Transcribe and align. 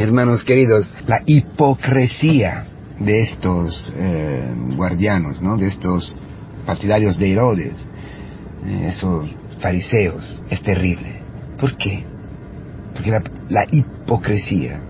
hermanos 0.00 0.44
queridos, 0.44 0.90
la 1.06 1.22
hipocresía 1.26 2.64
de 2.98 3.20
estos 3.20 3.92
eh, 3.96 4.54
guardianos, 4.76 5.40
¿no? 5.40 5.56
de 5.56 5.66
estos 5.66 6.14
partidarios 6.66 7.18
de 7.18 7.32
Herodes, 7.32 7.86
eh, 8.66 8.88
esos 8.88 9.28
fariseos, 9.60 10.40
es 10.50 10.62
terrible. 10.62 11.22
¿Por 11.58 11.76
qué? 11.76 12.04
Porque 12.94 13.10
la, 13.48 13.66
hipocresía 13.70 14.80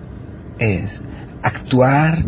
es 0.58 1.02
actuar 1.42 2.24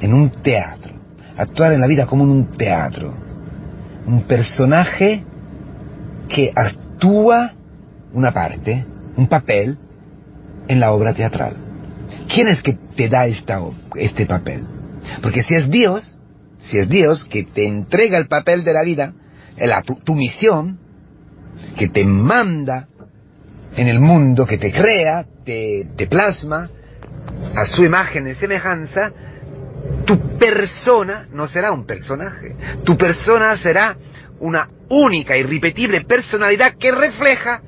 en 0.00 0.14
un 0.14 0.30
teatro, 0.30 0.92
actuar 1.36 1.72
en 1.72 1.80
la 1.80 1.86
vida 1.86 2.06
como 2.06 2.24
en 2.24 2.30
un 2.30 2.46
teatro, 2.56 3.14
un 4.06 4.22
personaje 4.22 5.24
que 6.28 6.52
actúa 6.54 7.52
una 8.12 8.32
parte, 8.32 8.84
un 9.16 9.26
papel, 9.26 9.78
en 10.68 10.80
la 10.80 10.92
obra 10.92 11.14
teatral. 11.14 11.56
¿Quién 12.32 12.48
es 12.48 12.62
que 12.62 12.74
te 12.96 13.08
da 13.08 13.26
esta, 13.26 13.60
este 13.96 14.26
papel? 14.26 14.64
Porque 15.22 15.42
si 15.42 15.54
es 15.54 15.70
Dios, 15.70 16.16
si 16.62 16.78
es 16.78 16.88
Dios 16.88 17.24
que 17.24 17.44
te 17.44 17.66
entrega 17.66 18.18
el 18.18 18.26
papel 18.26 18.64
de 18.64 18.72
la 18.72 18.82
vida, 18.82 19.12
la, 19.56 19.82
tu, 19.82 19.96
tu 19.96 20.14
misión, 20.14 20.78
que 21.76 21.88
te 21.88 22.04
manda 22.04 22.88
en 23.76 23.88
el 23.88 24.00
mundo, 24.00 24.46
que 24.46 24.58
te 24.58 24.72
crea, 24.72 25.24
te, 25.44 25.88
te 25.96 26.06
plasma 26.06 26.68
a 27.54 27.66
su 27.66 27.84
imagen 27.84 28.26
y 28.28 28.34
semejanza, 28.34 29.12
tu 30.04 30.38
persona 30.38 31.26
no 31.32 31.48
será 31.48 31.72
un 31.72 31.86
personaje, 31.86 32.56
tu 32.84 32.96
persona 32.96 33.56
será 33.56 33.96
una 34.40 34.68
única, 34.88 35.36
irrepetible 35.36 36.02
personalidad 36.02 36.74
que 36.74 36.92
refleja 36.92 37.62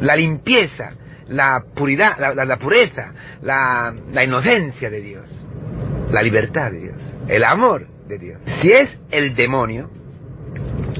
la 0.00 0.14
limpieza, 0.16 0.92
la 1.28 1.62
puridad, 1.74 2.16
la, 2.18 2.44
la, 2.44 2.56
pureza, 2.56 3.12
la, 3.42 3.94
la, 4.12 4.24
inocencia 4.24 4.90
de 4.90 5.00
Dios, 5.00 5.46
la 6.10 6.22
libertad 6.22 6.70
de 6.70 6.80
Dios, 6.80 6.96
el 7.28 7.44
amor 7.44 7.86
de 8.08 8.18
Dios. 8.18 8.40
Si 8.60 8.70
es 8.70 8.88
el 9.10 9.34
demonio 9.34 9.90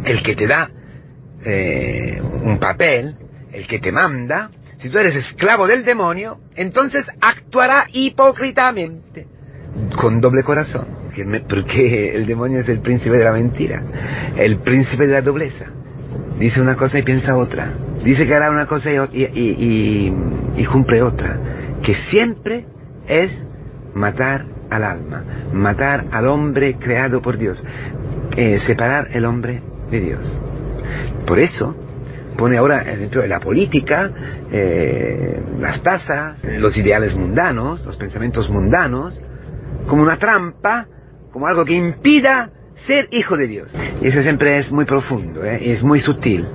el 0.04 0.22
que 0.22 0.34
te 0.34 0.46
da 0.46 0.70
eh, 1.44 2.20
un 2.20 2.58
papel, 2.58 3.16
el 3.52 3.66
que 3.66 3.78
te 3.78 3.92
manda, 3.92 4.50
si 4.78 4.90
tú 4.90 4.98
eres 4.98 5.16
esclavo 5.16 5.66
del 5.66 5.84
demonio, 5.84 6.38
entonces 6.54 7.04
actuará 7.20 7.86
hipócritamente, 7.92 9.26
con 9.96 10.20
doble 10.20 10.42
corazón, 10.44 10.86
porque 11.48 12.14
el 12.14 12.26
demonio 12.26 12.60
es 12.60 12.68
el 12.68 12.80
príncipe 12.80 13.16
de 13.16 13.24
la 13.24 13.32
mentira, 13.32 13.82
el 14.36 14.58
príncipe 14.60 15.06
de 15.06 15.14
la 15.14 15.22
dobleza. 15.22 15.66
Dice 16.38 16.60
una 16.60 16.76
cosa 16.76 16.98
y 16.98 17.02
piensa 17.02 17.36
otra. 17.36 17.72
Dice 18.04 18.26
que 18.26 18.34
hará 18.34 18.50
una 18.50 18.66
cosa 18.66 18.90
y, 18.90 20.12
y, 20.56 20.64
cumple 20.66 21.02
otra. 21.02 21.38
Que 21.82 21.94
siempre 21.94 22.66
es 23.06 23.46
matar 23.94 24.44
al 24.70 24.84
alma, 24.84 25.24
matar 25.52 26.06
al 26.12 26.26
hombre 26.26 26.76
creado 26.78 27.22
por 27.22 27.38
Dios, 27.38 27.64
eh, 28.36 28.58
separar 28.66 29.08
el 29.12 29.24
hombre 29.24 29.62
de 29.90 30.00
Dios. 30.00 30.38
Por 31.26 31.38
eso 31.38 31.74
pone 32.36 32.56
ahora 32.56 32.84
dentro 32.84 33.22
de 33.22 33.28
la 33.28 33.40
política 33.40 34.12
eh, 34.50 35.42
las 35.58 35.82
tasas, 35.82 36.44
los 36.44 36.76
ideales 36.76 37.14
mundanos, 37.14 37.84
los 37.84 37.96
pensamientos 37.96 38.48
mundanos, 38.48 39.20
como 39.88 40.02
una 40.02 40.18
trampa, 40.18 40.86
como 41.32 41.46
algo 41.46 41.64
que 41.64 41.74
impida 41.74 42.50
ser 42.86 43.08
hijo 43.10 43.36
de 43.36 43.48
Dios. 43.48 43.74
Y 44.00 44.08
eso 44.08 44.22
siempre 44.22 44.56
es 44.56 44.70
muy 44.70 44.84
profundo, 44.84 45.44
¿eh? 45.44 45.72
es 45.72 45.82
muy 45.82 45.98
sutil. 45.98 46.46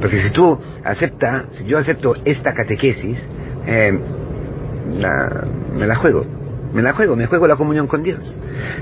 Porque 0.00 0.22
si 0.22 0.32
tú 0.32 0.58
aceptas, 0.84 1.46
si 1.52 1.64
yo 1.64 1.78
acepto 1.78 2.14
esta 2.24 2.52
catequesis, 2.52 3.18
eh, 3.66 3.98
me 5.74 5.86
la 5.86 5.96
juego. 5.96 6.26
Me 6.72 6.82
la 6.82 6.92
juego, 6.92 7.16
me 7.16 7.26
juego 7.26 7.46
la 7.46 7.56
comunión 7.56 7.86
con 7.86 8.02
Dios. 8.02 8.36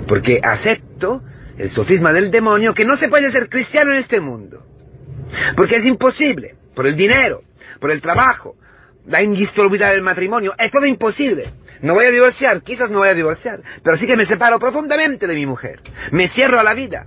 Porque 0.08 0.40
acepto 0.42 1.22
el 1.56 1.70
sofisma 1.70 2.12
del 2.12 2.30
demonio 2.30 2.74
que 2.74 2.84
no 2.84 2.96
se 2.96 3.08
puede 3.08 3.30
ser 3.30 3.48
cristiano 3.48 3.92
en 3.92 3.98
este 3.98 4.20
mundo. 4.20 4.64
Porque 5.56 5.76
es 5.76 5.84
imposible. 5.84 6.56
Por 6.74 6.86
el 6.86 6.96
dinero, 6.96 7.42
por 7.78 7.90
el 7.92 8.00
trabajo, 8.00 8.56
la 9.06 9.22
indisolubilidad 9.22 9.92
del 9.92 10.02
matrimonio. 10.02 10.54
Es 10.58 10.70
todo 10.70 10.86
imposible. 10.86 11.52
No 11.82 11.94
voy 11.94 12.06
a 12.06 12.10
divorciar, 12.10 12.62
quizás 12.62 12.90
no 12.90 12.98
voy 12.98 13.08
a 13.08 13.14
divorciar, 13.14 13.60
pero 13.82 13.96
sí 13.96 14.06
que 14.06 14.16
me 14.16 14.24
separo 14.24 14.58
profundamente 14.58 15.26
de 15.26 15.34
mi 15.34 15.44
mujer. 15.44 15.80
Me 16.12 16.28
cierro 16.28 16.58
a 16.58 16.62
la 16.62 16.74
vida. 16.74 17.06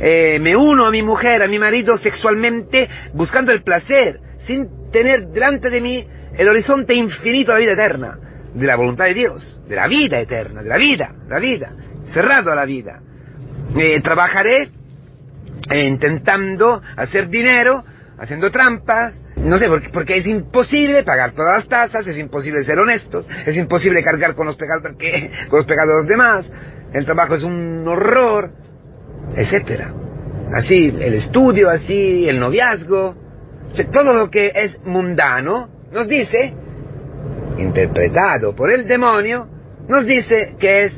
Eh, 0.00 0.38
me 0.40 0.54
uno 0.56 0.86
a 0.86 0.90
mi 0.90 1.02
mujer, 1.02 1.42
a 1.42 1.48
mi 1.48 1.58
marido 1.58 1.96
sexualmente, 1.96 2.88
buscando 3.14 3.52
el 3.52 3.62
placer, 3.62 4.20
sin 4.38 4.90
tener 4.90 5.28
delante 5.28 5.70
de 5.70 5.80
mí 5.80 6.06
el 6.36 6.48
horizonte 6.48 6.94
infinito 6.94 7.52
de 7.52 7.58
la 7.58 7.60
vida 7.60 7.72
eterna, 7.72 8.18
de 8.54 8.66
la 8.66 8.76
voluntad 8.76 9.06
de 9.06 9.14
Dios, 9.14 9.60
de 9.68 9.76
la 9.76 9.86
vida 9.86 10.20
eterna, 10.20 10.62
de 10.62 10.68
la 10.68 10.76
vida, 10.76 11.14
la 11.28 11.38
vida, 11.38 11.72
cerrado 12.06 12.52
a 12.52 12.54
la 12.54 12.64
vida. 12.64 13.00
Eh, 13.76 14.00
trabajaré 14.02 14.70
eh, 15.70 15.84
intentando 15.84 16.80
hacer 16.96 17.28
dinero, 17.28 17.84
haciendo 18.18 18.50
trampas, 18.50 19.14
no 19.36 19.58
sé, 19.58 19.68
porque, 19.68 19.88
porque, 19.90 20.16
es 20.16 20.26
imposible 20.26 21.02
pagar 21.02 21.32
todas 21.32 21.58
las 21.58 21.68
tasas, 21.68 22.06
es 22.06 22.18
imposible 22.18 22.62
ser 22.64 22.78
honestos, 22.78 23.26
es 23.44 23.56
imposible 23.56 24.02
cargar 24.02 24.34
con 24.34 24.46
los 24.46 24.56
pecados, 24.56 24.82
porque, 24.82 25.30
con 25.48 25.58
los 25.58 25.66
pecados 25.66 25.88
de 25.88 25.94
los 25.94 26.06
demás, 26.06 26.50
el 26.92 27.04
trabajo 27.04 27.34
es 27.34 27.42
un 27.42 27.86
horror, 27.86 28.52
etcétera. 29.36 29.92
Así 30.52 30.94
el 30.98 31.14
estudio, 31.14 31.68
así 31.68 32.28
el 32.28 32.40
noviazgo, 32.40 33.14
todo 33.92 34.14
lo 34.14 34.30
que 34.30 34.52
es 34.54 34.78
mundano 34.84 35.68
nos 35.92 36.08
dice, 36.08 36.54
interpretado 37.58 38.54
por 38.54 38.70
el 38.70 38.86
demonio, 38.86 39.46
nos 39.88 40.06
dice 40.06 40.56
que 40.58 40.84
es 40.84 40.92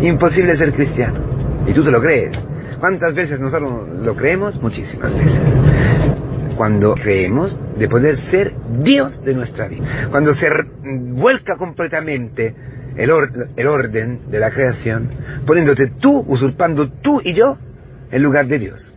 imposible 0.00 0.56
ser 0.56 0.72
cristiano. 0.72 1.20
Y 1.66 1.72
tú 1.72 1.84
te 1.84 1.90
lo 1.90 2.00
crees. 2.00 2.38
¿Cuántas 2.78 3.14
veces 3.14 3.38
nosotros 3.38 3.88
lo 4.02 4.16
creemos? 4.16 4.60
Muchísimas 4.62 5.14
veces. 5.16 5.54
Cuando 6.56 6.94
creemos 6.94 7.58
de 7.76 7.88
poder 7.88 8.16
ser 8.16 8.54
Dios 8.78 9.22
de 9.24 9.34
nuestra 9.34 9.68
vida. 9.68 10.08
Cuando 10.10 10.32
se 10.32 10.48
vuelca 10.82 11.56
completamente 11.56 12.54
el, 13.00 13.10
or 13.10 13.48
el, 13.56 13.66
orden 13.66 14.30
de 14.30 14.38
la 14.38 14.50
creación, 14.50 15.08
poniéndote 15.46 15.92
tú, 15.98 16.22
usurpando 16.26 16.90
tú 16.90 17.20
y 17.24 17.32
yo 17.32 17.56
en 18.10 18.22
lugar 18.22 18.46
de 18.46 18.58
Dios. 18.58 18.94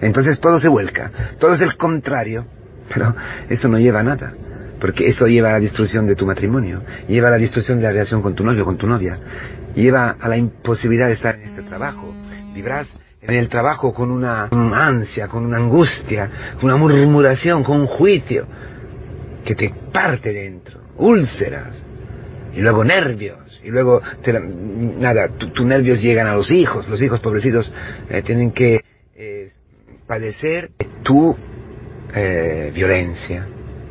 Entonces 0.00 0.40
todo 0.40 0.58
se 0.58 0.68
vuelca, 0.68 1.10
todo 1.38 1.52
es 1.52 1.60
el 1.60 1.76
contrario, 1.76 2.46
pero 2.92 3.14
eso 3.48 3.68
no 3.68 3.78
lleva 3.78 4.00
a 4.00 4.04
nada, 4.04 4.32
porque 4.80 5.08
eso 5.08 5.26
lleva 5.26 5.50
a 5.50 5.52
la 5.54 5.60
destrucción 5.60 6.06
de 6.06 6.14
tu 6.14 6.24
matrimonio, 6.24 6.82
lleva 7.08 7.28
a 7.28 7.30
la 7.32 7.38
destrucción 7.38 7.78
de 7.78 7.84
la 7.84 7.90
relación 7.90 8.22
con 8.22 8.34
tu 8.34 8.44
novio, 8.44 8.64
con 8.64 8.76
tu 8.76 8.86
novia, 8.86 9.18
lleva 9.74 10.16
a 10.20 10.28
la 10.28 10.36
imposibilidad 10.36 11.08
de 11.08 11.14
estar 11.14 11.34
en 11.34 11.42
este 11.42 11.62
trabajo. 11.62 12.14
Vivrás 12.54 13.00
en 13.20 13.34
el 13.34 13.48
trabajo 13.48 13.92
con 13.92 14.12
una 14.12 14.44
ansia, 14.46 15.26
con 15.26 15.44
una 15.44 15.56
angustia, 15.56 16.30
con 16.60 16.70
una 16.70 16.76
murmuración, 16.76 17.64
con 17.64 17.80
un 17.80 17.86
juicio 17.86 18.46
que 19.44 19.56
te 19.56 19.74
parte 19.92 20.32
dentro, 20.32 20.80
úlceras, 20.98 21.88
y 22.54 22.60
luego 22.60 22.84
nervios, 22.84 23.62
y 23.64 23.68
luego, 23.68 24.02
te, 24.22 24.32
nada, 24.32 25.28
tus 25.28 25.52
tu 25.52 25.64
nervios 25.64 26.02
llegan 26.02 26.26
a 26.26 26.34
los 26.34 26.50
hijos, 26.50 26.88
los 26.88 27.00
hijos 27.00 27.20
pobrecitos 27.20 27.72
eh, 28.10 28.22
tienen 28.22 28.52
que 28.52 28.84
eh, 29.14 29.50
padecer 30.06 30.70
tu 31.02 31.34
eh, 32.14 32.70
violencia, 32.74 33.46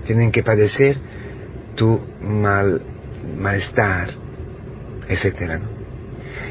tienen 0.06 0.32
que 0.32 0.44
padecer 0.44 0.98
tu 1.76 2.00
mal, 2.22 2.82
malestar, 3.38 4.10
etcétera. 5.08 5.60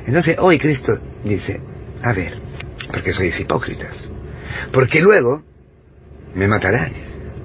Entonces 0.06 0.36
hoy 0.38 0.58
Cristo 0.58 0.98
dice, 1.22 1.60
a 2.02 2.12
ver, 2.12 2.38
porque 2.90 3.12
sois 3.12 3.38
hipócritas, 3.38 4.10
porque 4.72 5.00
luego 5.00 5.42
me 6.34 6.48
mataráis, 6.48 6.96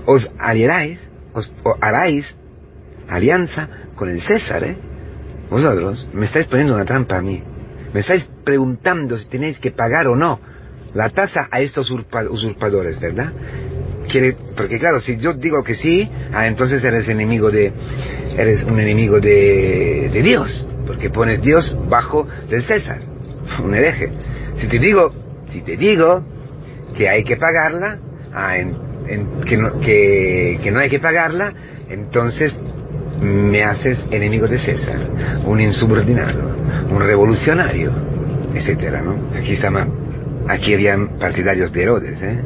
os 0.07 0.27
aliaráis, 0.39 0.99
os 1.33 1.53
haráis 1.81 2.25
alianza 3.07 3.69
con 3.95 4.09
el 4.09 4.21
César, 4.21 4.63
¿eh? 4.63 4.77
Vosotros 5.49 6.09
me 6.13 6.25
estáis 6.25 6.47
poniendo 6.47 6.73
una 6.75 6.85
trampa 6.85 7.17
a 7.17 7.21
mí. 7.21 7.41
Me 7.93 7.99
estáis 8.01 8.29
preguntando 8.43 9.17
si 9.17 9.25
tenéis 9.27 9.59
que 9.59 9.71
pagar 9.71 10.07
o 10.07 10.15
no 10.15 10.39
la 10.95 11.09
tasa 11.09 11.47
a 11.51 11.59
estos 11.59 11.91
usurpadores, 11.91 12.99
¿verdad? 12.99 13.31
Quiere, 14.09 14.35
porque 14.55 14.79
claro, 14.79 14.99
si 15.01 15.17
yo 15.17 15.33
digo 15.33 15.61
que 15.61 15.75
sí, 15.75 16.09
ah, 16.33 16.47
entonces 16.47 16.83
eres 16.83 17.07
enemigo 17.09 17.51
de, 17.51 17.71
eres 18.37 18.63
un 18.63 18.79
enemigo 18.79 19.19
de, 19.19 20.09
Dios, 20.23 20.65
porque 20.87 21.09
pones 21.09 21.41
Dios 21.41 21.77
bajo 21.89 22.25
del 22.49 22.63
César, 22.63 23.01
un 23.63 23.75
hereje. 23.75 24.09
Si 24.57 24.67
te 24.67 24.79
digo, 24.79 25.13
si 25.51 25.61
te 25.61 25.75
digo 25.75 26.23
que 26.95 27.09
hay 27.09 27.25
que 27.25 27.35
pagarla, 27.35 27.99
ah, 28.33 28.55
que 29.45 30.71
no 30.71 30.79
hay 30.79 30.89
que 30.89 30.99
pagarla, 30.99 31.53
entonces 31.89 32.53
me 33.21 33.63
haces 33.63 33.97
enemigo 34.11 34.47
de 34.47 34.59
César, 34.59 34.99
un 35.45 35.59
insubordinado, 35.59 36.55
un 36.89 36.99
revolucionario, 36.99 37.91
etcétera, 38.53 39.01
¿no? 39.01 39.37
Aquí 39.37 39.53
estaban, 39.53 39.91
aquí 40.47 40.73
habían 40.73 41.17
partidarios 41.17 41.71
de 41.71 41.83
Herodes, 41.83 42.21
¿eh? 42.21 42.41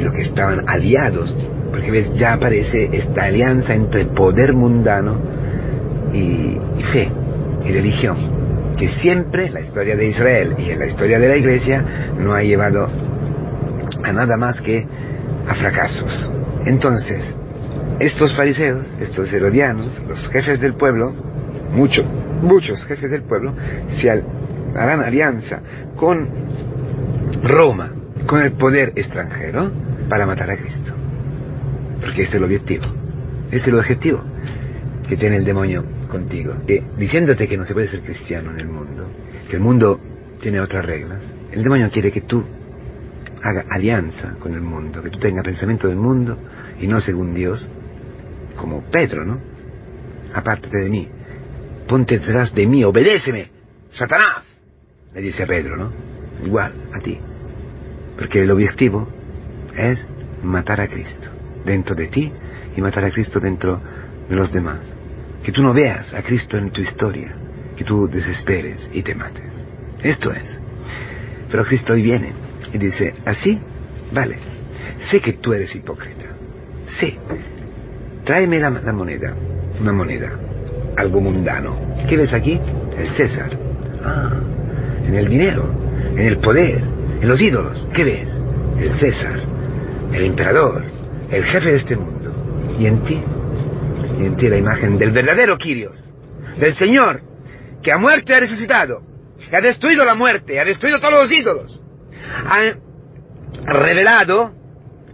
Los 0.00 0.12
que 0.12 0.22
estaban 0.22 0.68
aliados 0.68 1.34
Porque 1.72 1.90
ves, 1.90 2.12
ya 2.14 2.34
aparece 2.34 2.88
esta 2.92 3.24
alianza 3.24 3.74
entre 3.74 4.06
poder 4.06 4.52
mundano 4.52 5.18
y, 6.12 6.58
y 6.78 6.82
fe 6.92 7.10
y 7.64 7.72
religión, 7.72 8.16
que 8.78 8.88
siempre 8.88 9.50
la 9.50 9.60
historia 9.60 9.96
de 9.96 10.06
Israel 10.06 10.54
y 10.58 10.70
en 10.70 10.78
la 10.78 10.86
historia 10.86 11.18
de 11.18 11.28
la 11.28 11.36
iglesia 11.36 11.84
no 12.18 12.34
ha 12.34 12.42
llevado 12.42 12.88
a 14.02 14.12
nada 14.12 14.36
más 14.36 14.60
que 14.60 14.86
a 15.46 15.54
fracasos. 15.54 16.30
Entonces, 16.64 17.34
estos 18.00 18.36
fariseos, 18.36 18.86
estos 19.00 19.32
herodianos, 19.32 20.00
los 20.08 20.28
jefes 20.28 20.60
del 20.60 20.74
pueblo, 20.74 21.12
muchos, 21.72 22.04
muchos 22.42 22.84
jefes 22.84 23.10
del 23.10 23.22
pueblo, 23.22 23.54
se 24.00 24.10
harán 24.10 25.00
alianza 25.00 25.60
con 25.96 26.28
Roma, 27.42 27.92
con 28.26 28.42
el 28.42 28.52
poder 28.52 28.92
extranjero, 28.94 29.70
para 30.08 30.26
matar 30.26 30.50
a 30.50 30.56
Cristo. 30.56 30.94
Porque 32.00 32.22
ese 32.22 32.30
es 32.30 32.34
el 32.34 32.44
objetivo. 32.44 32.84
Ese 33.48 33.56
es 33.56 33.66
el 33.68 33.78
objetivo 33.78 34.22
que 35.08 35.16
tiene 35.16 35.36
el 35.36 35.44
demonio 35.44 35.84
contigo. 36.08 36.54
Que, 36.66 36.84
diciéndote 36.96 37.48
que 37.48 37.56
no 37.56 37.64
se 37.64 37.74
puede 37.74 37.88
ser 37.88 38.00
cristiano 38.02 38.52
en 38.52 38.60
el 38.60 38.68
mundo, 38.68 39.10
que 39.48 39.56
el 39.56 39.62
mundo 39.62 40.00
tiene 40.40 40.60
otras 40.60 40.84
reglas, 40.84 41.22
el 41.50 41.62
demonio 41.62 41.90
quiere 41.90 42.12
que 42.12 42.20
tú 42.20 42.44
haga 43.42 43.64
alianza 43.70 44.34
con 44.38 44.54
el 44.54 44.60
mundo, 44.60 45.02
que 45.02 45.10
tú 45.10 45.18
tengas 45.18 45.44
pensamiento 45.44 45.88
del 45.88 45.96
mundo 45.96 46.38
y 46.80 46.86
no 46.86 47.00
según 47.00 47.34
Dios, 47.34 47.68
como 48.58 48.82
Pedro, 48.90 49.24
¿no? 49.24 49.40
Apártate 50.34 50.82
de 50.82 50.90
mí, 50.90 51.08
ponte 51.86 52.18
detrás 52.18 52.52
de 52.54 52.66
mí, 52.66 52.84
obedéceme, 52.84 53.48
Satanás, 53.90 54.44
le 55.14 55.22
dice 55.22 55.44
a 55.44 55.46
Pedro, 55.46 55.76
¿no? 55.76 55.92
Igual 56.44 56.74
a 56.92 57.00
ti, 57.00 57.18
porque 58.18 58.42
el 58.42 58.50
objetivo 58.50 59.08
es 59.76 60.06
matar 60.42 60.80
a 60.80 60.88
Cristo 60.88 61.30
dentro 61.64 61.94
de 61.96 62.08
ti 62.08 62.32
y 62.76 62.80
matar 62.80 63.04
a 63.04 63.10
Cristo 63.10 63.40
dentro 63.40 63.80
de 64.28 64.36
los 64.36 64.52
demás. 64.52 64.98
Que 65.42 65.52
tú 65.52 65.62
no 65.62 65.72
veas 65.72 66.12
a 66.12 66.22
Cristo 66.22 66.58
en 66.58 66.70
tu 66.70 66.80
historia, 66.80 67.34
que 67.76 67.84
tú 67.84 68.08
desesperes 68.08 68.90
y 68.92 69.02
te 69.02 69.14
mates. 69.14 69.64
Esto 70.02 70.32
es. 70.32 70.58
Pero 71.50 71.64
Cristo 71.64 71.94
hoy 71.94 72.02
viene 72.02 72.32
y 72.72 72.78
dice, 72.78 73.14
así, 73.24 73.58
vale, 74.12 74.36
sé 75.10 75.20
que 75.20 75.34
tú 75.34 75.52
eres 75.52 75.74
hipócrita, 75.74 76.26
sé, 76.98 77.16
tráeme 78.28 78.60
la, 78.60 78.68
moneda, 78.68 79.34
una 79.80 79.90
moneda, 79.90 80.30
algo 80.98 81.18
mundano. 81.18 81.96
¿Qué 82.06 82.14
ves 82.14 82.34
aquí? 82.34 82.60
El 82.94 83.10
César. 83.12 83.50
Ah, 84.04 84.38
en 85.06 85.14
el 85.14 85.30
dinero, 85.30 85.64
en 86.10 86.20
el 86.20 86.36
poder, 86.36 86.84
en 87.22 87.26
los 87.26 87.40
ídolos. 87.40 87.88
¿Qué 87.94 88.04
ves? 88.04 88.28
El 88.78 89.00
César, 89.00 89.40
el 90.12 90.24
emperador, 90.26 90.84
el 91.30 91.42
jefe 91.42 91.70
de 91.70 91.76
este 91.78 91.96
mundo. 91.96 92.30
Y 92.78 92.84
en 92.84 93.02
ti, 93.02 93.18
y 94.20 94.26
en 94.26 94.36
ti 94.36 94.46
la 94.48 94.58
imagen 94.58 94.98
del 94.98 95.10
verdadero 95.10 95.56
Quirios, 95.56 95.96
del 96.58 96.76
Señor, 96.76 97.22
que 97.82 97.92
ha 97.92 97.96
muerto 97.96 98.32
y 98.32 98.34
ha 98.34 98.40
resucitado, 98.40 99.00
que 99.48 99.56
ha 99.56 99.62
destruido 99.62 100.04
la 100.04 100.14
muerte, 100.14 100.60
ha 100.60 100.66
destruido 100.66 101.00
todos 101.00 101.14
los 101.14 101.32
ídolos, 101.32 101.80
ha 102.44 102.74
revelado 103.64 104.52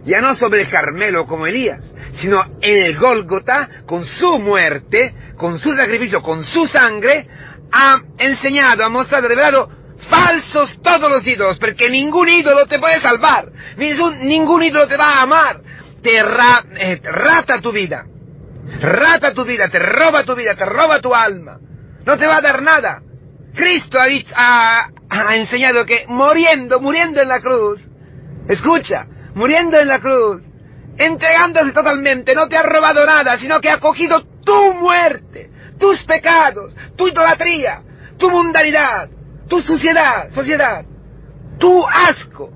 ya 0.05 0.21
no 0.21 0.35
sobre 0.35 0.61
el 0.61 0.69
Carmelo 0.69 1.25
como 1.25 1.47
Elías, 1.47 1.91
sino 2.13 2.43
en 2.61 2.85
el 2.85 2.97
Gólgota, 2.97 3.69
con 3.85 4.05
su 4.05 4.37
muerte, 4.39 5.13
con 5.37 5.59
su 5.59 5.73
sacrificio, 5.73 6.21
con 6.21 6.45
su 6.45 6.67
sangre, 6.67 7.27
ha 7.71 7.99
enseñado, 8.19 8.85
ha 8.85 8.89
mostrado, 8.89 9.25
ha 9.25 9.29
revelado 9.29 9.69
falsos 10.09 10.79
todos 10.81 11.11
los 11.11 11.25
ídolos, 11.25 11.57
porque 11.57 11.89
ningún 11.89 12.29
ídolo 12.29 12.67
te 12.67 12.79
puede 12.79 13.01
salvar, 13.01 13.47
ningún, 13.77 14.63
ídolo 14.63 14.87
te 14.87 14.97
va 14.97 15.15
a 15.15 15.21
amar, 15.23 15.61
te 16.01 16.17
eh, 16.17 17.01
rata 17.03 17.59
tu 17.59 17.71
vida, 17.71 18.05
rata 18.79 19.33
tu 19.33 19.43
vida, 19.43 19.69
te 19.69 19.79
roba 19.79 20.23
tu 20.23 20.35
vida, 20.35 20.55
te 20.55 20.65
roba 20.65 21.01
tu 21.01 21.13
alma, 21.13 21.57
no 22.05 22.17
te 22.17 22.27
va 22.27 22.37
a 22.37 22.41
dar 22.41 22.61
nada. 22.61 23.01
Cristo 23.55 23.97
ha, 24.35 24.89
ha 25.09 25.35
enseñado 25.35 25.85
que 25.85 26.05
muriendo, 26.07 26.79
muriendo 26.79 27.21
en 27.21 27.29
la 27.29 27.39
cruz, 27.39 27.79
escucha, 28.49 29.07
muriendo 29.35 29.77
en 29.77 29.87
la 29.87 29.99
cruz, 29.99 30.41
entregándose 30.97 31.73
totalmente, 31.73 32.33
no 32.33 32.47
te 32.47 32.57
ha 32.57 32.63
robado 32.63 33.05
nada, 33.05 33.37
sino 33.37 33.61
que 33.61 33.69
ha 33.69 33.79
cogido 33.79 34.23
tu 34.43 34.73
muerte, 34.73 35.51
tus 35.77 36.01
pecados, 36.03 36.75
tu 36.95 37.07
idolatría, 37.07 37.81
tu 38.17 38.29
mundanidad, 38.31 39.09
tu 39.47 39.59
suciedad, 39.59 40.31
sociedad, 40.31 40.85
tu 41.59 41.85
asco. 41.85 42.49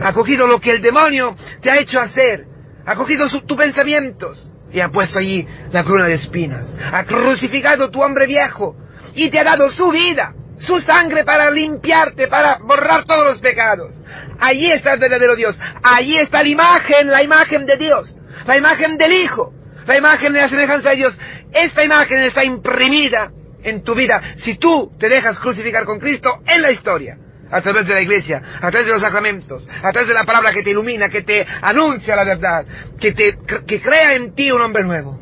Ha 0.00 0.12
cogido 0.12 0.46
lo 0.46 0.60
que 0.60 0.72
el 0.72 0.82
demonio 0.82 1.34
te 1.60 1.70
ha 1.70 1.78
hecho 1.78 2.00
hacer, 2.00 2.44
ha 2.86 2.94
cogido 2.94 3.28
tus 3.28 3.56
pensamientos 3.56 4.46
y 4.70 4.80
ha 4.80 4.88
puesto 4.90 5.18
allí 5.18 5.46
la 5.72 5.84
corona 5.84 6.06
de 6.06 6.14
espinas, 6.14 6.72
ha 6.92 7.04
crucificado 7.04 7.90
tu 7.90 8.00
hombre 8.00 8.26
viejo 8.26 8.76
y 9.14 9.30
te 9.30 9.40
ha 9.40 9.44
dado 9.44 9.70
su 9.72 9.90
vida, 9.90 10.34
su 10.58 10.80
sangre 10.80 11.24
para 11.24 11.50
limpiarte, 11.50 12.28
para 12.28 12.58
borrar 12.58 13.04
todos 13.04 13.24
los 13.26 13.38
pecados. 13.38 13.95
Allí 14.40 14.70
está 14.70 14.94
el 14.94 15.00
verdadero 15.00 15.36
Dios, 15.36 15.56
allí 15.82 16.16
está 16.18 16.42
la 16.42 16.48
imagen, 16.48 17.08
la 17.08 17.22
imagen 17.22 17.66
de 17.66 17.76
Dios, 17.76 18.12
la 18.46 18.56
imagen 18.56 18.98
del 18.98 19.12
Hijo, 19.12 19.52
la 19.86 19.96
imagen 19.96 20.32
de 20.32 20.40
la 20.40 20.48
semejanza 20.48 20.90
de 20.90 20.96
Dios. 20.96 21.18
Esta 21.52 21.84
imagen 21.84 22.20
está 22.20 22.44
imprimida 22.44 23.30
en 23.62 23.82
tu 23.82 23.94
vida. 23.94 24.22
Si 24.38 24.56
tú 24.56 24.92
te 24.98 25.08
dejas 25.08 25.38
crucificar 25.38 25.84
con 25.84 25.98
Cristo 25.98 26.42
en 26.46 26.62
la 26.62 26.70
historia, 26.70 27.18
a 27.50 27.60
través 27.62 27.86
de 27.86 27.94
la 27.94 28.00
iglesia, 28.00 28.42
a 28.56 28.70
través 28.70 28.86
de 28.86 28.92
los 28.92 29.00
sacramentos, 29.00 29.68
a 29.82 29.92
través 29.92 30.08
de 30.08 30.14
la 30.14 30.24
palabra 30.24 30.52
que 30.52 30.62
te 30.62 30.70
ilumina, 30.70 31.08
que 31.08 31.22
te 31.22 31.46
anuncia 31.62 32.16
la 32.16 32.24
verdad, 32.24 32.66
que, 32.98 33.12
te, 33.12 33.38
que 33.66 33.80
crea 33.80 34.14
en 34.14 34.34
ti 34.34 34.50
un 34.50 34.62
hombre 34.62 34.82
nuevo, 34.82 35.18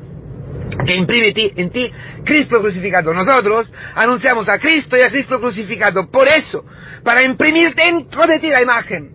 que 0.87 0.95
imprime 0.95 1.33
en 1.57 1.71
ti 1.71 1.93
Cristo 2.25 2.61
crucificado. 2.61 3.13
Nosotros 3.13 3.73
anunciamos 3.95 4.49
a 4.49 4.59
Cristo 4.59 4.97
y 4.97 5.03
a 5.03 5.11
Cristo 5.11 5.41
crucificado. 5.41 6.11
Por 6.11 6.27
eso, 6.29 6.65
para 7.03 7.23
imprimir 7.23 7.75
dentro 7.75 8.27
de 8.27 8.39
ti 8.39 8.49
la 8.49 8.63
imagen, 8.63 9.13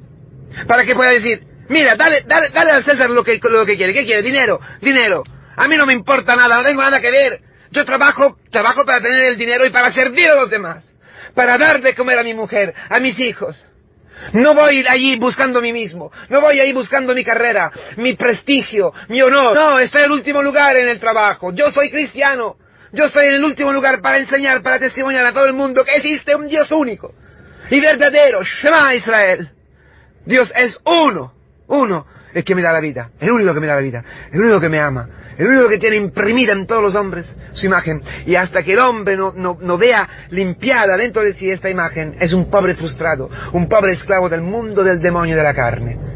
para 0.68 0.86
que 0.86 0.96
pueda 0.96 1.12
decir, 1.12 1.44
mira, 1.70 1.96
dale, 1.96 2.24
dale, 2.28 2.50
dale 2.50 2.72
al 2.72 2.84
César 2.84 3.10
lo 3.10 3.24
que, 3.24 3.40
lo 3.42 3.66
que 3.66 3.78
quiere. 3.78 3.94
¿Qué 3.94 4.06
quiere? 4.06 4.22
Dinero, 4.22 4.60
dinero. 4.82 5.24
A 5.56 5.68
mí 5.68 5.76
no 5.76 5.86
me 5.86 5.94
importa 5.94 6.36
nada, 6.36 6.58
no 6.58 6.64
tengo 6.64 6.82
nada 6.82 7.02
que 7.02 7.12
ver. 7.12 7.42
Yo 7.72 7.86
trabajo, 7.86 8.38
trabajo 8.52 8.86
para 8.86 9.02
tener 9.02 9.26
el 9.26 9.38
dinero 9.38 9.66
y 9.66 9.70
para 9.70 9.92
servir 9.92 10.30
a 10.30 10.36
los 10.36 10.50
demás. 10.50 10.86
Para 11.36 11.58
dar 11.58 11.82
de 11.82 11.96
comer 11.96 12.18
a 12.20 12.24
mi 12.24 12.34
mujer, 12.34 12.74
a 12.90 13.00
mis 13.00 13.20
hijos. 13.20 13.64
No 14.34 14.54
voy 14.54 14.86
allí 14.88 15.18
buscando 15.18 15.62
mí 15.62 15.72
mismo, 15.72 16.12
no 16.30 16.42
voy 16.42 16.60
ahí 16.60 16.74
buscando 16.74 17.16
mi 17.16 17.24
carrera, 17.24 17.72
mi 17.98 18.14
prestigio, 18.14 18.92
mi 19.08 19.22
honor. 19.22 19.56
No, 19.56 19.80
está 19.80 20.00
en 20.00 20.06
el 20.06 20.12
último 20.12 20.42
lugar 20.42 20.76
en 20.76 20.90
el 20.90 21.00
trabajo. 21.00 21.54
Yo 21.54 21.72
soy 21.72 21.90
cristiano. 21.90 22.58
Yo 22.92 23.06
estoy 23.06 23.28
en 23.28 23.36
el 23.36 23.44
último 23.44 23.72
lugar 23.72 24.02
para 24.02 24.18
enseñar, 24.18 24.62
para 24.64 24.80
testimoniar 24.80 25.26
a 25.26 25.34
todo 25.34 25.46
el 25.46 25.54
mundo 25.54 25.84
que 25.84 25.96
existe 25.96 26.36
un 26.36 26.48
Dios 26.48 26.72
único 26.72 27.14
y 27.70 27.80
verdadero. 27.80 28.42
Shema 28.44 28.96
Israel. 28.96 29.50
Dios 30.26 30.52
es 30.56 30.76
uno, 30.86 31.34
uno, 31.68 32.06
el 32.34 32.44
que 32.44 32.56
me 32.56 32.62
da 32.62 32.74
la 32.74 32.80
vida, 32.80 33.12
el 33.20 33.32
único 33.32 33.54
que 33.54 33.60
me 33.60 33.68
da 33.68 33.76
la 33.76 33.82
vida, 33.82 34.04
el 34.32 34.42
único 34.42 34.60
que 34.60 34.70
me 34.70 34.80
ama, 34.80 35.08
el 35.38 35.48
único 35.48 35.70
que 35.70 35.80
tiene 35.80 35.96
imprimida 35.96 36.52
en 36.54 36.68
todos 36.68 36.82
los 36.84 36.96
hombres 36.96 37.32
su 37.54 37.66
imagen. 37.66 38.02
Y 38.26 38.36
hasta 38.36 38.62
que 38.64 38.74
el 38.74 38.80
hombre 38.80 39.16
no, 39.16 39.34
no, 39.34 39.78
vea 39.78 40.08
limpiada 40.30 40.98
dentro 40.98 41.24
de 41.24 41.34
sí 41.34 41.50
esta 41.50 41.70
imagen, 41.70 42.16
es 42.20 42.34
un 42.34 42.50
pobre 42.50 42.76
frustrado, 42.76 43.30
un 43.54 43.68
pobre 43.68 43.94
esclavo 43.94 44.30
del 44.30 44.42
mundo 44.42 44.84
del 44.84 45.00
demonio 45.00 45.36
de 45.36 45.44
la 45.44 45.54
carne. 45.54 46.09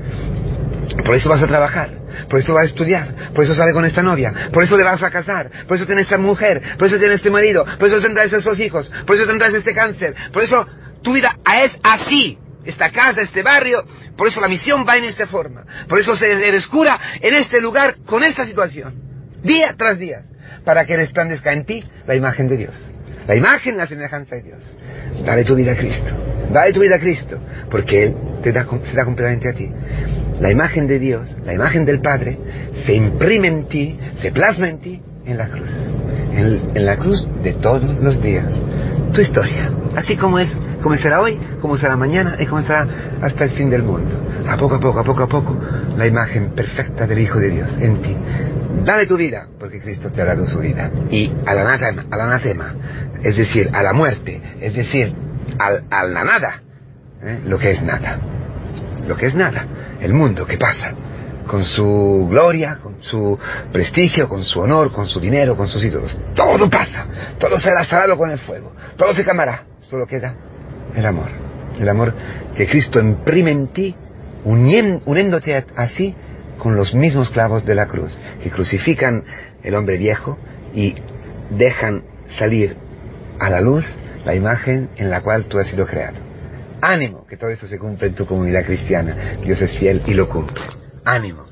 Por 1.05 1.15
eso 1.15 1.29
vas 1.29 1.41
a 1.41 1.47
trabajar, 1.47 1.89
por 2.29 2.39
eso 2.39 2.53
vas 2.53 2.65
a 2.65 2.67
estudiar, 2.67 3.33
por 3.33 3.43
eso 3.43 3.55
sale 3.55 3.73
con 3.73 3.83
esta 3.85 4.03
novia, 4.03 4.49
por 4.51 4.63
eso 4.63 4.77
le 4.77 4.83
vas 4.83 5.01
a 5.01 5.09
casar, 5.09 5.49
por 5.67 5.77
eso 5.77 5.85
tienes 5.85 6.03
esta 6.03 6.17
mujer, 6.17 6.61
por 6.77 6.87
eso 6.87 6.97
tienes 6.97 7.17
este 7.17 7.31
marido, 7.31 7.65
por 7.79 7.87
eso 7.87 7.99
tendrás 7.99 8.31
esos 8.31 8.59
hijos, 8.59 8.91
por 9.05 9.15
eso 9.15 9.25
tendrás 9.25 9.53
este 9.53 9.73
cáncer, 9.73 10.15
por 10.31 10.43
eso 10.43 10.67
tu 11.01 11.13
vida 11.13 11.35
es 11.63 11.71
así, 11.81 12.37
esta 12.63 12.91
casa, 12.91 13.21
este 13.21 13.41
barrio, 13.41 13.83
por 14.15 14.27
eso 14.27 14.39
la 14.39 14.47
misión 14.47 14.85
va 14.87 14.97
en 14.97 15.05
esta 15.05 15.25
forma, 15.25 15.63
por 15.89 15.99
eso 15.99 16.15
se 16.15 16.27
descura 16.27 16.99
en 17.19 17.33
este 17.33 17.59
lugar 17.59 17.95
con 18.05 18.23
esta 18.23 18.45
situación 18.45 18.93
día 19.43 19.75
tras 19.77 19.99
día, 19.99 20.21
para 20.63 20.85
que 20.85 20.95
resplandezca 20.95 21.51
en 21.51 21.65
ti 21.65 21.83
la 22.07 22.15
imagen 22.15 22.47
de 22.47 22.57
Dios. 22.57 22.73
La 23.27 23.35
imagen, 23.35 23.77
la 23.77 23.87
semejanza 23.87 24.35
de 24.35 24.43
Dios. 24.43 24.63
Dale 25.25 25.43
tu 25.45 25.55
vida 25.55 25.73
a 25.73 25.77
Cristo. 25.77 26.11
Dale 26.51 26.73
tu 26.73 26.81
vida 26.81 26.95
a 26.95 26.99
Cristo, 26.99 27.39
porque 27.69 28.03
Él 28.03 28.17
se 28.43 28.95
da 28.95 29.05
completamente 29.05 29.49
a 29.49 29.53
ti. 29.53 29.69
La 30.39 30.51
imagen 30.51 30.87
de 30.87 30.99
Dios, 30.99 31.35
la 31.45 31.53
imagen 31.53 31.85
del 31.85 32.01
Padre, 32.01 32.37
se 32.85 32.93
imprime 32.93 33.47
en 33.47 33.67
ti, 33.67 33.97
se 34.19 34.31
plasma 34.31 34.69
en 34.69 34.79
ti 34.79 35.01
en 35.25 35.37
la 35.37 35.47
cruz. 35.47 35.69
En, 36.35 36.85
la 36.85 36.97
cruz 36.97 37.27
de 37.43 37.53
todos 37.53 37.83
los 38.01 38.21
días. 38.21 38.59
Tu 39.13 39.21
historia. 39.21 39.69
Así 39.95 40.17
como 40.17 40.39
es, 40.39 40.49
será 40.97 41.21
hoy, 41.21 41.39
como 41.61 41.77
será 41.77 41.95
mañana 41.95 42.35
y 42.39 42.45
como 42.45 42.61
será 42.61 42.87
hasta 43.21 43.45
el 43.45 43.51
fin 43.51 43.69
del 43.69 43.83
mundo. 43.83 44.19
A 44.47 44.57
poco 44.57 44.75
a 44.75 44.79
poco, 44.79 44.99
a 44.99 45.03
poco 45.03 45.23
a 45.23 45.27
poco, 45.27 45.57
la 45.97 46.07
imagen 46.07 46.49
perfecta 46.49 47.07
del 47.07 47.19
Hijo 47.19 47.39
de 47.39 47.51
Dios 47.51 47.69
en 47.79 48.01
ti. 48.01 48.17
Dale 48.83 49.05
tu 49.05 49.15
vida, 49.15 49.47
porque 49.59 49.79
Cristo 49.79 50.11
te 50.11 50.21
ha 50.21 50.25
dado 50.25 50.45
su 50.45 50.59
vida. 50.59 50.91
Y 51.09 51.31
al 51.45 51.59
anatema, 51.59 52.05
anatema 52.09 52.75
es 53.23 53.37
decir, 53.37 53.69
a 53.71 53.81
la 53.81 53.93
muerte, 53.93 54.41
es 54.59 54.73
decir, 54.73 55.13
al, 55.57 55.83
a 55.89 56.03
la 56.03 56.23
nada, 56.23 56.61
¿eh? 57.23 57.39
lo 57.45 57.57
que 57.57 57.71
es 57.71 57.81
nada. 57.81 58.19
Lo 59.07 59.15
que 59.15 59.27
es 59.27 59.35
nada, 59.35 59.65
el 59.99 60.13
mundo 60.13 60.45
que 60.45 60.57
pasa, 60.57 60.93
con 61.47 61.63
su 61.63 62.27
gloria, 62.29 62.79
con 62.81 63.01
su 63.01 63.37
prestigio, 63.71 64.29
con 64.29 64.43
su 64.43 64.59
honor, 64.61 64.91
con 64.93 65.07
su 65.07 65.19
dinero, 65.19 65.55
con 65.57 65.67
sus 65.67 65.83
ídolos. 65.83 66.17
Todo 66.35 66.69
pasa, 66.69 67.05
todo 67.37 67.59
será 67.59 67.83
salado 67.85 68.17
con 68.17 68.29
el 68.31 68.39
fuego, 68.39 68.73
todo 68.97 69.13
se 69.13 69.23
quemará. 69.23 69.65
Solo 69.81 70.05
queda 70.07 70.35
el 70.95 71.05
amor, 71.05 71.29
el 71.79 71.89
amor 71.89 72.13
que 72.55 72.67
Cristo 72.67 72.99
imprime 72.99 73.51
en 73.51 73.67
ti, 73.67 73.95
uniéndote 74.45 75.65
así 75.75 76.15
con 76.57 76.75
los 76.75 76.93
mismos 76.93 77.29
clavos 77.29 77.65
de 77.65 77.75
la 77.75 77.87
cruz, 77.87 78.17
que 78.41 78.49
crucifican 78.49 79.23
el 79.63 79.75
hombre 79.75 79.97
viejo 79.97 80.37
y 80.73 80.95
dejan 81.49 82.03
salir 82.37 82.77
a 83.39 83.49
la 83.49 83.59
luz 83.59 83.85
la 84.23 84.35
imagen 84.35 84.89
en 84.95 85.09
la 85.09 85.21
cual 85.21 85.45
tú 85.45 85.59
has 85.59 85.67
sido 85.67 85.85
creado. 85.85 86.32
Ánimo, 86.85 87.25
que 87.25 87.37
todo 87.37 87.49
esto 87.49 87.65
se 87.65 87.79
cumple 87.79 88.07
en 88.07 88.13
tu 88.13 88.25
comunidad 88.25 88.65
cristiana. 88.65 89.37
Dios 89.41 89.61
es 89.61 89.71
fiel 89.79 90.01
y 90.05 90.13
lo 90.13 90.27
cumple. 90.27 90.61
Ánimo. 91.05 91.45